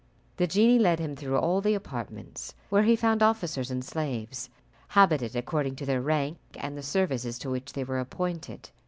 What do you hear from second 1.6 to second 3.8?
the apartments, where he found officers